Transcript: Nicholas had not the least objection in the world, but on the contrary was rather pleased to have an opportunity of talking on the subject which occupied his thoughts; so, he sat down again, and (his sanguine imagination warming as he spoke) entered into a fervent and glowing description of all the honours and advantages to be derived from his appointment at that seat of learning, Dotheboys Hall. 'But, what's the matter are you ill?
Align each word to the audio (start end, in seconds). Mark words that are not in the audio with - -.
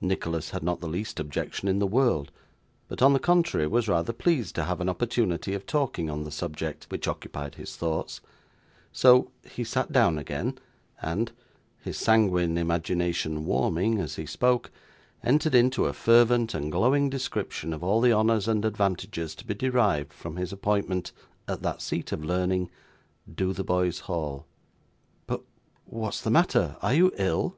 Nicholas 0.00 0.50
had 0.50 0.64
not 0.64 0.80
the 0.80 0.88
least 0.88 1.20
objection 1.20 1.68
in 1.68 1.78
the 1.78 1.86
world, 1.86 2.32
but 2.88 3.00
on 3.00 3.12
the 3.12 3.20
contrary 3.20 3.68
was 3.68 3.86
rather 3.86 4.12
pleased 4.12 4.56
to 4.56 4.64
have 4.64 4.80
an 4.80 4.88
opportunity 4.88 5.54
of 5.54 5.66
talking 5.66 6.10
on 6.10 6.24
the 6.24 6.32
subject 6.32 6.86
which 6.88 7.06
occupied 7.06 7.54
his 7.54 7.76
thoughts; 7.76 8.20
so, 8.90 9.30
he 9.48 9.62
sat 9.62 9.92
down 9.92 10.18
again, 10.18 10.58
and 11.00 11.30
(his 11.80 11.96
sanguine 11.96 12.58
imagination 12.58 13.44
warming 13.44 14.00
as 14.00 14.16
he 14.16 14.26
spoke) 14.26 14.72
entered 15.22 15.54
into 15.54 15.84
a 15.86 15.92
fervent 15.92 16.54
and 16.54 16.72
glowing 16.72 17.08
description 17.08 17.72
of 17.72 17.84
all 17.84 18.00
the 18.00 18.12
honours 18.12 18.48
and 18.48 18.64
advantages 18.64 19.32
to 19.36 19.46
be 19.46 19.54
derived 19.54 20.12
from 20.12 20.34
his 20.34 20.52
appointment 20.52 21.12
at 21.46 21.62
that 21.62 21.80
seat 21.80 22.10
of 22.10 22.24
learning, 22.24 22.68
Dotheboys 23.32 24.00
Hall. 24.00 24.44
'But, 25.28 25.42
what's 25.84 26.20
the 26.20 26.30
matter 26.32 26.76
are 26.82 26.94
you 26.94 27.12
ill? 27.14 27.56